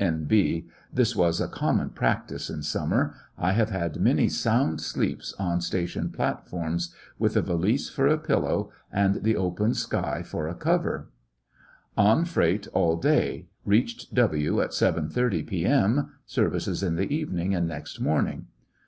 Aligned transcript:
(N.B. 0.00 0.66
This 0.90 1.14
was 1.14 1.38
a 1.38 1.48
common 1.48 1.90
practice 1.90 2.48
in 2.48 2.62
summer. 2.62 3.14
I 3.36 3.52
have 3.52 3.68
had 3.68 4.00
many 4.00 4.26
sound 4.30 4.80
sleeps 4.80 5.34
on 5.38 5.60
station 5.60 6.08
plat 6.08 6.48
forms, 6.48 6.94
with 7.18 7.36
a 7.36 7.42
valise 7.42 7.90
for 7.90 8.06
a 8.06 8.16
pillow 8.16 8.70
and 8.90 9.16
the 9.16 9.36
open 9.36 9.74
76 9.74 9.84
]}/lissionarY 9.84 9.84
in 9.84 9.84
t^ 9.84 9.90
Great 9.92 10.02
West 10.14 10.22
sky 10.22 10.22
for 10.38 10.48
a 10.48 10.54
cover,) 10.54 11.08
On 11.98 12.24
freight 12.24 12.66
all 12.68 12.96
day. 12.96 13.48
Eeached 13.70 14.14
W 14.14 14.62
at 14.62 14.72
7: 14.72 15.10
30 15.10 15.42
p.m. 15.42 16.12
Services 16.24 16.82
in 16.82 16.96
the 16.96 17.12
evening 17.14 17.54
and 17.54 17.68
next 17.68 18.00
morning. 18.00 18.46